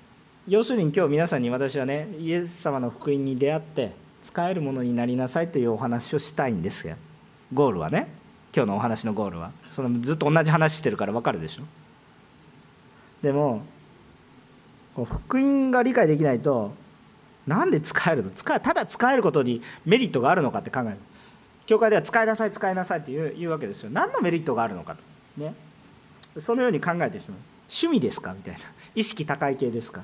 [0.47, 3.91] 要するに今日皆さんに私はねイエス様の福音に出会って
[4.23, 6.95] 使えるものになりなさいというお話をしたいんですよ。
[7.53, 8.08] ゴールはね。
[8.56, 9.51] 今日のお話のゴールは。
[9.69, 11.63] そのずっと同じ話してるから分かるでしょ？
[13.21, 13.62] でも
[14.95, 16.73] 福音が理解できないと
[17.47, 18.29] なんで使えるの？
[18.29, 20.97] 使ただ使えることにメリットがあるのかって考える。
[21.65, 23.89] 教会では使いなさい使いなさいって言う言うわけですよ。
[23.89, 25.01] 何のメリットがあるのかと。
[25.41, 25.53] ね。
[26.38, 27.39] そのように考えてしまう。
[27.69, 28.34] 趣味ですか？
[28.34, 28.60] みたいな。
[28.95, 30.03] 意識高い系ですか？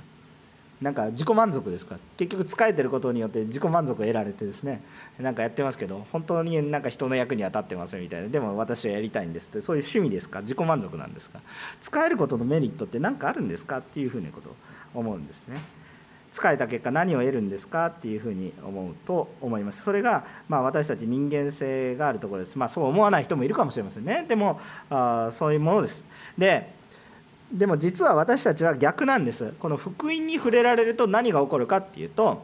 [0.81, 1.97] なんか自己満足ですか？
[2.15, 4.81] 結局使えてることによって自己満足を得られてですね
[5.19, 8.29] なんかやってますけど本当になんか人の役には立ってませんみたいな。
[8.29, 9.61] でも私はやりたいんですって。
[9.61, 10.41] そういう趣味ですか？
[10.41, 11.41] 自己満足なんですか？
[11.81, 13.79] 使えることのメリットって何かあるんですか？
[13.79, 14.55] っていうふうなことを
[14.95, 15.59] 思うんですね。
[16.31, 17.87] 使えた結果何を得るんですか？
[17.87, 19.81] っていうふうに思うと思います。
[19.83, 22.57] それがまあ私たち人間性があるところです。
[22.57, 24.25] まあそう思わない人もいるかもしれませんね。
[24.29, 26.05] でもあそういうものです。
[26.37, 26.78] で
[27.51, 29.53] でも実は私たちは逆なんです。
[29.59, 32.43] この福音に触れられると何が起こるかっていうと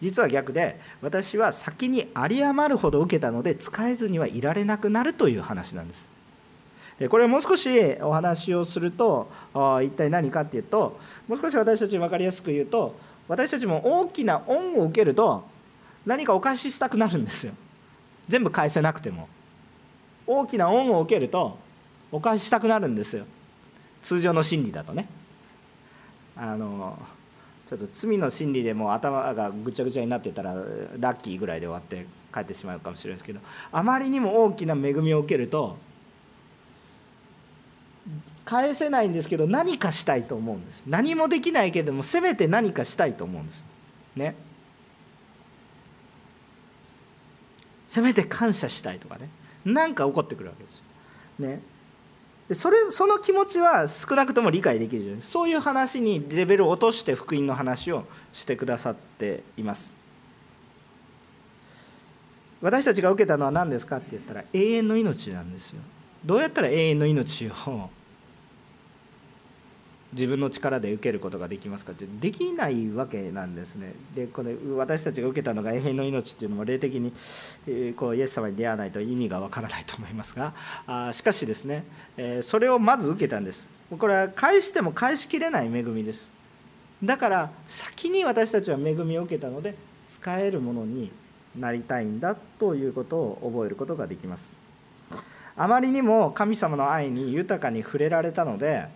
[0.00, 6.10] 実は逆で私は先に有り余るほど受けたので使えずにはいられなくなるという話なんです。
[6.98, 7.68] でこれもう少し
[8.00, 9.30] お話をすると
[9.82, 12.96] 一体何かっていうともう少し私たちに分かりやすく言うと
[13.28, 15.44] 私たちも大きな恩を受けると
[16.06, 17.52] 何かお返ししたくなるんですよ。
[18.28, 19.28] 全部返せなくても。
[20.26, 21.58] 大きな恩を受けると
[22.10, 23.24] お返ししたくなるんですよ。
[24.02, 25.08] 通常の心理だとね。
[26.36, 26.98] あの
[27.66, 30.54] ちょっと罪の心理でも頭がぐちゃぐちゃになってたら
[30.98, 35.78] ラッキーぐらいで終わって帰ってしまうかもしれないですけどあまりにも大きな恵みを受けると
[38.44, 40.82] 返せないんですけど何かしたいと思うんです。
[40.86, 43.62] 何もできないけどもせめて何かしたいと思うんです。
[44.16, 44.34] ね。
[47.86, 49.28] せめて感謝したいとかね。
[49.64, 50.82] 何か起こってくるわけです。
[51.38, 51.62] よね。
[52.50, 55.22] それその気持ちは少なくとも理解できるじゃない。
[55.22, 59.94] そういう話にレベルを落として福音の話をしてくださっています。
[62.60, 65.80] 私たちが受けたのは何ですかって言ったら永遠の命なんですよ。
[66.24, 67.90] どうやったら永遠の命を
[70.12, 73.94] 自分の力で受けることができますかってできないわけなんですね。
[74.14, 77.12] でこれ私たちが受けたのが永遠の命っていうのも霊的に
[77.94, 80.52] こうイエス様に出会わないと意味がわからないと思いますが。
[80.86, 81.84] あしかしですね
[82.42, 83.70] それをまず受けたんです。
[83.98, 86.32] これは返しても返しきれない恵みです。
[87.02, 89.74] だから先に私たちは恵みを受けたので
[90.08, 91.10] 使えるものに
[91.58, 94.56] なりたいんだということを覚えることができます。
[95.56, 98.86] あまりにも神様の愛に豊かに触れられたので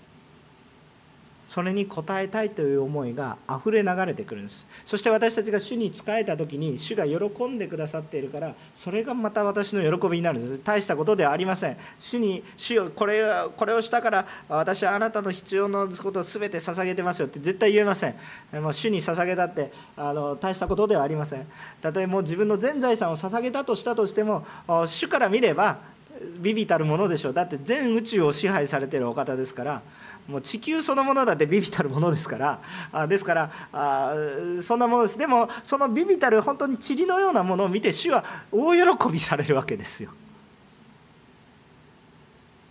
[1.47, 4.67] それに応えたいという思いがあふれ流れてくるんです。
[4.85, 10.61] そして私たちが主に仕えた時に主が喜んでくださっているからそれがまた私の喜びになるんです。
[10.63, 11.77] 大したことではありません。
[11.99, 13.25] 主に主よこれ
[13.57, 18.15] これをしたから私はあなたの必要なことを全て捧げてますよって絶対言えません。
[18.61, 21.47] もう主に捧げたってあの大したことではありません。
[21.81, 24.45] たとえもう自分の全財産を捧げたとしたとしても
[24.87, 25.79] 主から見れば
[26.41, 27.35] ビビたるものでしょう。
[27.35, 29.83] だって全宇宙を支配されているお方ですから
[30.29, 32.61] もう地球そのものだってビビたるものですから
[32.93, 34.15] あですからあ
[34.63, 40.11] そんなものですでもそのビビたる本当に塵のようなものを見て主は大喜びされるわけですよ。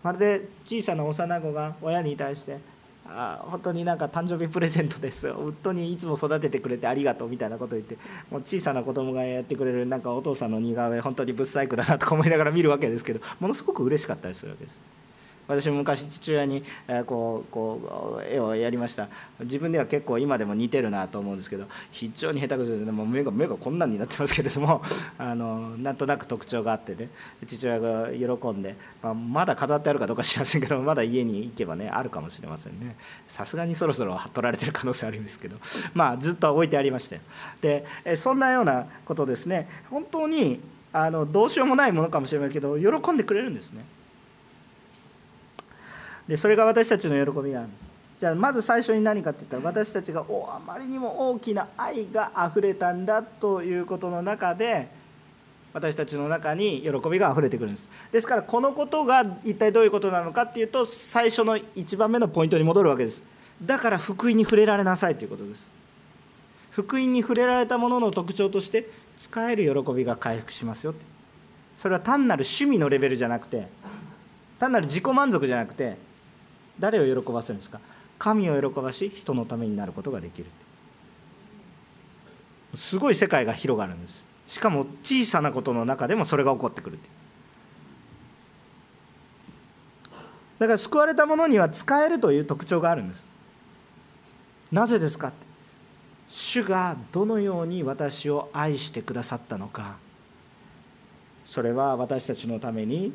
[0.03, 2.59] まるで小さな幼子が親に対して
[3.07, 7.97] あ本当になんか誕生日プレゼントです本当にいつも育ててくれてありがとうみたいなことを言って
[8.29, 14.81] もう小さな子供がやってくれるなんかお父さんの似顔絵本当にぶっ細工だなとか思いながら見るわけですけどものすごく嬉しかったりするわけです。
[15.47, 16.63] 私も昔父親に
[17.05, 19.07] こうこう絵をやりました。
[19.39, 24.81] 自分では結構今でも似てるなと思うんですけど非常に下手くそでもう目が目がこんなんになってますけれども
[25.17, 27.09] あのなんとなく特徴があってね
[27.45, 32.95] 父親が喜んで、まあ、まだ飾ってあるかどうか知りませんけどまだ家に行けばねあるかもしれませんね。
[33.27, 35.57] さすがにそろそろ取られてる可能性あるんですけど
[35.93, 37.21] まあずっと置いてありましたよ。
[37.61, 37.85] で
[38.15, 39.67] そんなようなことですね。
[39.89, 40.61] 本当に
[40.93, 43.83] あのどうしようもないものかもしれないけど喜んでくれるんですね。
[46.27, 47.69] でそれが私たちの喜びなん。
[48.19, 54.87] じゃあまず最初に何かって言ったら私たちがおあまりにも大きな愛があふれたんだということの中で
[55.73, 57.89] 私たちの中に喜びがあふれてくるんです。
[58.11, 63.21] ですからこのことが一体どういうことなのかっていうと最初の1番目のポイントに戻るわけです。
[63.61, 65.67] だから福音に触れられなさいということです。
[66.71, 71.05] 福音に触れられたものの特徴として使える喜びが回復しますよって。
[71.75, 73.67] それは単なる趣味のレベルじゃなくて
[74.57, 75.97] 単なる自己満足じゃなくて
[76.79, 77.79] 誰を喜ばせるんですか？
[78.17, 80.47] 神を喜ばし人のためになることができる。
[82.75, 84.23] すごい世界が広がるんです。
[84.47, 86.99] しかも小さなことの中でもそれが起こってくる
[90.59, 93.29] だから救われたものには使えるという特徴があるんです。
[94.71, 95.33] なぜですか
[96.27, 99.97] 主がどのように私を愛してくださったのか。
[101.43, 103.13] それは私たちのために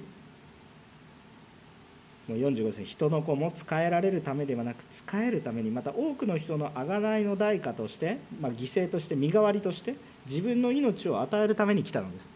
[2.30, 9.96] もう45節人の子も使えられるためではなく使えるためにまた多くの人の贖いの代価として、まあ、犠牲として身代わりとして
[10.28, 12.30] 自分の命を与えるために来たのです。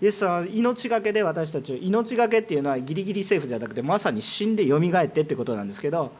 [0.00, 6.12] イエスは命がけで私たちを命がけっていうのはギリギリセーフじゃなくてまさに死んでよみがえってってことなんですけど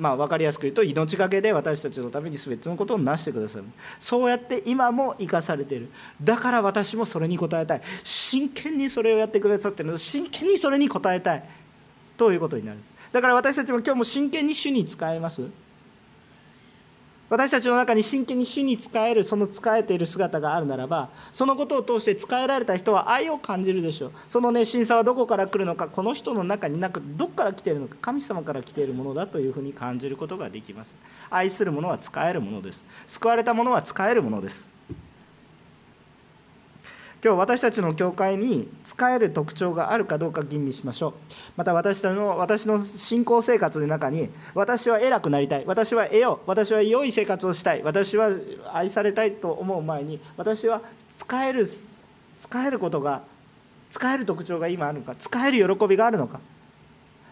[0.00, 3.64] まあ、分かりやすく言うと命がけで私たちのために全てのことを成してくださる。
[3.98, 5.90] そうやって今も生かされている。
[6.22, 7.82] だから私もそれに応えたい。
[8.02, 9.98] 真剣にそれをやってくださってるの。
[9.98, 11.44] 真剣にそれに応えたい。
[12.20, 12.92] ということになるんです。
[13.12, 15.48] だから私たちも今日も真剣に主に使えます。
[17.30, 24.12] 私たちの中に真剣に主に使えるその使えている姿があるならばそのことを通して使えられた人は愛を感じるでしょう。
[24.26, 30.94] その熱心さはどこから来るのかこの人の中になくどこから来ているのか神様から来ているものだというふうに感じることができます。
[31.30, 32.84] 愛するものは使えるものです。
[33.06, 34.79] 救われたものは使えるものです。
[37.22, 41.12] 今日私たちの教会に使える特徴があるかどうか吟味しましょう。
[41.56, 45.64] また私の私の信仰生活の中に私は偉くなりたい。
[45.66, 46.48] 私は得よう。
[46.48, 47.82] 私は良い生活をしたい。
[47.82, 48.30] 私は
[48.72, 50.80] 愛されたいと思う前に私は
[51.18, 51.68] 使える
[52.38, 53.22] 使えることが
[53.90, 55.14] 使える特徴が今あるのか。
[55.14, 56.40] 使える喜びがあるのか。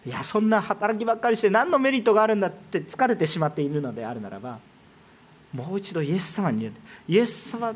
[0.05, 4.59] いやそんな働きばっかりして何のメリットがあるんだって疲れてしまっているのであるならば
[5.53, 6.71] もう一度イエス様に
[7.07, 7.75] イエス様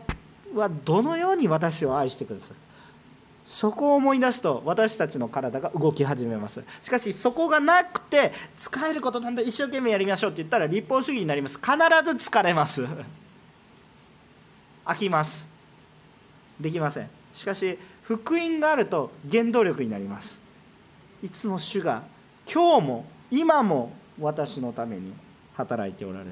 [0.55, 2.55] はどのように私を愛してくださる？
[3.45, 6.63] そこを思い出すと私たちの体が動き始めます。
[6.81, 11.57] しかしそこがなくて使えることなんだ一生懸命やりましょうって言ったら立法主義になります。
[11.57, 11.71] 必
[12.17, 12.87] ず疲れます。
[14.85, 15.49] 飽きます。
[16.59, 17.09] できません。
[17.33, 20.39] しかし福音があると原動力になります。
[21.21, 22.03] いつも主が
[22.51, 25.13] 今日も今も私のために
[25.55, 26.31] 働いておられる。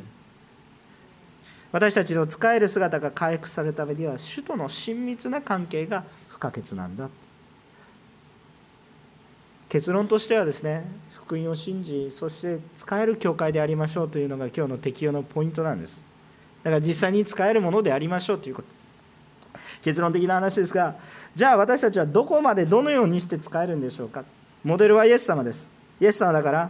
[1.72, 7.10] 私たちの使える姿が回復されるためには主との親密な関係が不可欠なんだ。
[9.70, 16.04] 結論としてはですね福音を信じそして使える教会でありましょうというのが今日の適用のポイントなんです。
[16.64, 18.68] だから実際に使えるものでありましょうということ。
[19.82, 20.96] 結論的な話ですが
[21.34, 24.26] じゃあ私たちはどこまでどのようにして使えるんでしょうか。
[24.66, 25.68] モデルはイエス様です。
[26.02, 26.70] イエス様だから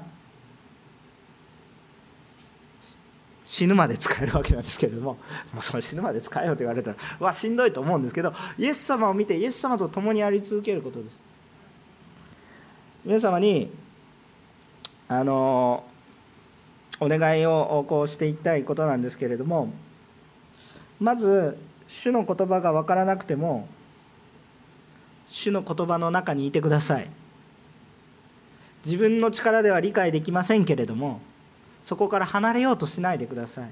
[3.51, 5.17] 死ぬまで使えるわけなんですけれども
[5.53, 11.21] もうその死ぬまで使えよと言われたらわしんどいと思うんですけどイエス様を見てイエス様と共にあり続けることです。
[13.03, 13.69] 皆様に
[15.09, 15.83] あの
[17.01, 19.73] お願いをこうしていきたいことなんですけれども
[21.01, 23.67] まず主の言葉が分からなくても
[25.27, 27.09] 主の言葉の中にいてください。
[28.85, 31.19] 自分の力では理解できませんけれども
[31.83, 33.69] そこから離れようとしないでください。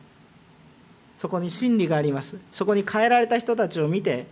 [1.15, 2.37] そこに真理があります。
[2.51, 4.25] そこに変えられた人たちを見て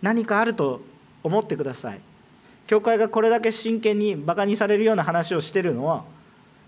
[0.00, 0.80] 何かあると
[1.22, 2.00] 思ってください。
[2.66, 6.04] 教会がこれだけ真剣にバカにされるような話をしてるのは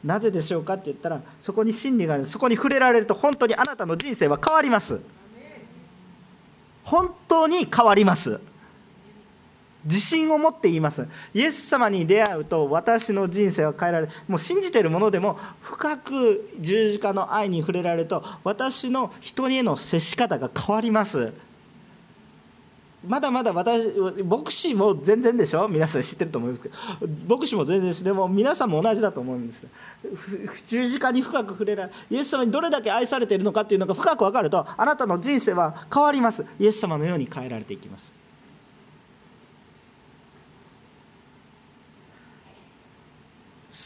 [0.03, 2.24] なぜでしょうかって言ったらそこに真理がある。
[2.24, 5.01] そこに触れられると本当にあなたの人生は変わります。
[6.82, 8.40] 本当に変わります。
[9.85, 11.07] 自信を持って言います。
[11.35, 14.12] イエス様に出会うと私の人生は変えられる。
[14.28, 21.32] もう信じてるものでも深く十字架の愛に触れられると私の人への接し方が変わります。
[23.07, 23.87] まだまだ私
[24.24, 25.68] 牧師も全然でしょ？
[25.68, 26.74] 皆さん知ってると思いますけど。
[27.37, 28.03] 牧師も全然です。
[28.03, 29.66] でも皆さんも同じだと思うんです。
[30.64, 36.47] 十字架に深く触れられイエス様にどれだけ愛されているのかっていうのが深く分かるとあなたの人生は変わります。
[36.59, 38.24] イエス様のように変えられていきます。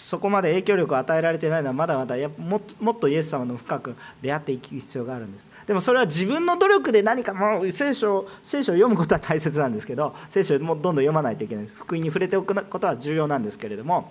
[0.08, 5.46] そこまで影響力を与えられてないのはまだまだやももっとイエス様の深く出会っていく必要があるんです。
[5.66, 11.66] でもそれは自分の努力で何かもう聖書聖書を読むことは大切なんですけど聖書をもどんどん読まないといけない。
[11.66, 14.10] 福音に触れておくことは重要なんですけれども。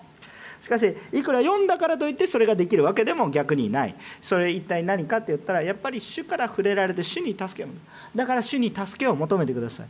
[0.60, 3.96] しかしいくら読んだからといってそれができるわけでも逆にない。
[4.22, 7.72] それ一体何かって言ったらやっぱり主から触れられて主に助けを
[8.16, 9.88] だから主に助けを求めてください。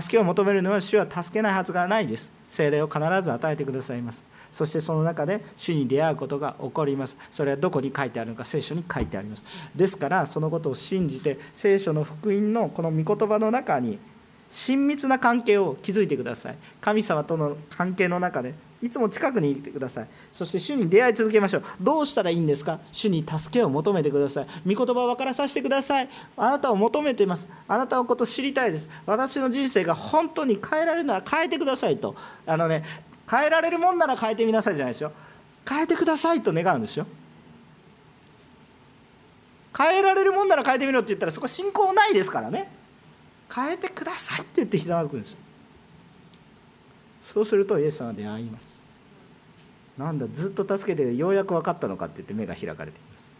[0.00, 2.32] 助けを求めるのは主は助けないはずがないです。
[2.48, 4.24] 精霊を必ず与えてくださいます。
[4.50, 7.16] そしてその中で主に出会うことが起こります。
[7.30, 9.44] それはどこに書いてあるのか聖書に書いてあります。
[9.74, 13.98] ですからそのことを信じて聖書の福音のこの御言葉の中に
[14.50, 16.56] 親密な関係を築いてください。
[16.80, 20.08] 神様との関係の中でいつも近くにいてください。
[20.30, 21.64] そして主に出会い続けましょう。
[21.80, 22.80] どうしたらいいんですか？
[22.92, 24.46] 主に助けを求めてください。
[24.66, 26.08] 御言葉を分からさせてください。
[26.36, 27.48] あなたを求めています。
[27.66, 28.88] あなたのこと知りたいです。
[29.06, 32.14] 私の人生が本当に変えられるなら変えてくださいと。
[32.46, 32.84] あのね
[33.30, 35.12] 変えられるもんなら変えてみなさいじゃないですよ。
[35.68, 37.06] 変えてくださいと願うんですよ。
[39.76, 42.70] 変えられるもんなら変えてみろって言ったらそこ信仰ないですからね。
[43.54, 45.38] 変えてくださいって言ってひざまずくんですよ。
[47.32, 48.80] そうするとイエス様は出会います。
[49.98, 53.32] なんだずっと助けてようやく分かったのかって言って目が開かれています。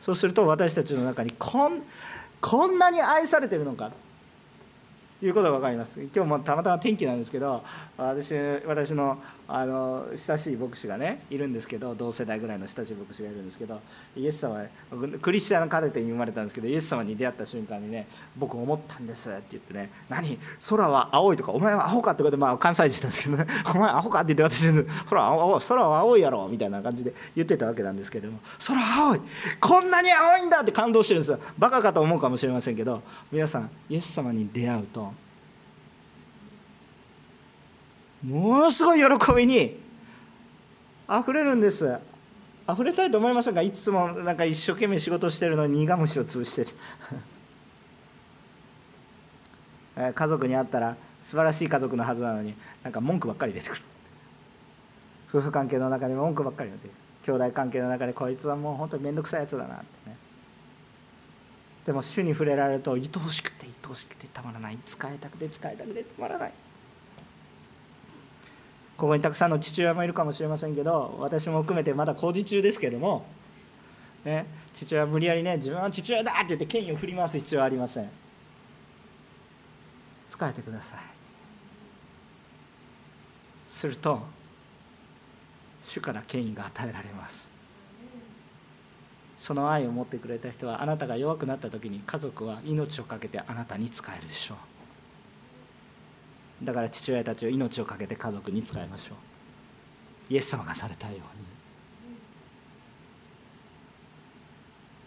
[0.00, 1.82] そうすると私たちの中にこん
[2.40, 3.92] こんなに愛されてるのか。
[5.22, 6.00] いうことが分かります。
[6.00, 7.62] 今日もたまたま天気なんですけど
[7.98, 8.34] 私
[8.66, 13.80] 私のあの親しい牧師がねいるんですけど同世代ぐらいの親しい牧師がいるんですけど
[14.16, 14.64] イエス様
[15.22, 20.38] クリスチャンカルテに生まれたんですけどイエス様に出会った瞬間にね僕思ったんですって言ってね何
[20.68, 24.70] 空は青いとかお前はアホかってことでまあ関西人なんですけどね お前アホかって言って私
[25.06, 25.30] ほら
[25.68, 29.20] 空は青いやろみたいな感じで言ってたわけなんですけども空青い
[29.60, 31.38] こんなに青いんだって感動してるんですよ。
[31.58, 35.25] バカかと思うかもしれませんけど皆さんイエス様に出会うと
[38.26, 39.78] ものすごい喜びに
[41.06, 41.98] あふれるんです。
[42.66, 43.62] あふれたいと思いませんか？
[43.62, 46.70] いつもなんか一生懸命仕事してるのに苦虫を潰してる。
[50.12, 53.82] 家族に会ったら素晴らしい家族のはずなのになんか文句ばっかり出てくる。
[55.28, 56.94] 夫婦関係の中に文句ばっかり出てくる。
[57.24, 60.16] 兄弟関係の中でこいつはもう本当に面倒くさいやつだなってね。
[61.84, 64.78] でも主に触れられると愛おしくて愛おしくてたまらない。
[64.84, 66.52] 使いたくて使いたくてたまらない。
[68.96, 73.26] ここにたくさんの父親もいるかもしれませんけど私も含めてまだ工事中ですけども、
[74.24, 78.08] ね、父親は無理やりね自分は父親だって言って権威を振り回す必要はありません。
[80.28, 81.00] 使えてください。
[83.68, 84.22] すると
[85.80, 87.50] 主から権威が与えられます。
[89.36, 94.75] その愛を持ってくれた人はあなたが弱くなった時に家族は命を懸けてあなたに使えるでしょう。
[96.62, 99.14] だから父親たちを命を懸けて家族に使いましょ
[100.30, 100.32] う。
[100.32, 101.24] イエス様がされたように。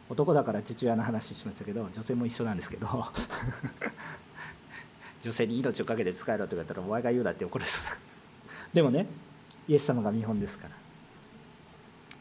[0.09, 2.87] 男だから父親の話しましたけど女性も一緒なんですけど
[5.21, 7.97] 女性に命を懸けて使えろって言われたらお前が言うだって怒られそうだ。
[8.73, 9.05] でもね
[9.67, 10.75] イエス様が見本ですから。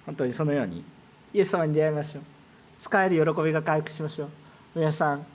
[0.05, 0.85] 本当にそのように
[1.33, 2.23] イエス様に出会いましょう。
[2.79, 4.29] 使える喜びが回復しましょう。
[4.75, 5.27] 皆さん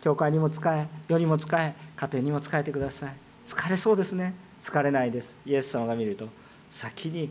[0.00, 3.14] 教会にも使え世にも使え家庭にも使えてください。
[3.46, 4.34] 疲れそうですね。
[4.60, 5.36] 疲れないです。
[5.46, 6.28] イエス様が見ると
[6.70, 7.30] 先に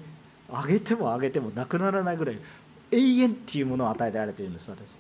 [0.52, 2.40] あげてもあげてもなくならないぐらい
[2.92, 4.98] 永遠っていうものを与えられているんです私。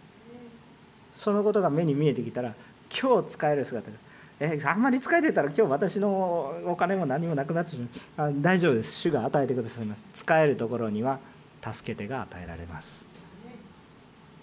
[1.12, 2.54] そのことが目に見えてきたら
[2.90, 3.98] 今日使える姿が
[4.40, 7.78] えあんまり使えてたら今日私のお金も何もなくなってし
[8.16, 8.30] まう。
[8.30, 8.94] あ大丈夫です。
[8.94, 10.08] 主が与えてくださいます。
[10.14, 11.20] 使えるところには
[11.62, 13.06] 助け手が与えられます。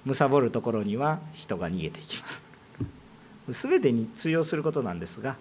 [0.05, 2.46] 貪るところには人が逃げていきます。
[3.49, 5.37] 全てに通用することなんですが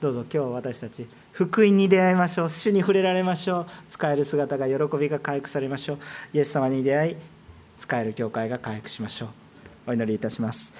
[0.00, 2.50] どうぞ今日私たち福音に出会いましょう。
[2.50, 3.66] 主に触れられましょう。
[3.88, 5.98] 使える姿が喜びが回復されましょう。
[6.34, 7.16] イエス様に出会い
[7.78, 9.28] 使える教会が回復しましょう。
[9.90, 10.74] お祈りいたします。